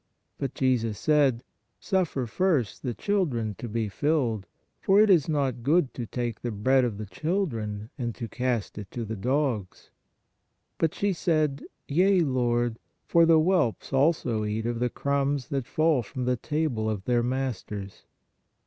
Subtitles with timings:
[0.39, 1.43] But Jesus said:
[1.79, 4.47] Suffer first the children to be filled,
[4.81, 7.89] for it is not good to take the bread of the children and THE WOMAN
[7.91, 9.91] OF CANAAN 89 to cast it to the dogs.
[10.79, 16.01] But she said: Yea, Lord; for the whelps also eat of the crumbs that fall
[16.01, 18.07] from the table of their masters.